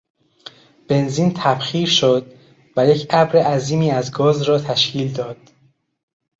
[0.87, 2.33] بنزین تبخیر شد
[2.77, 5.37] و یک ابر عظیمی از گاز را تشکیل داد.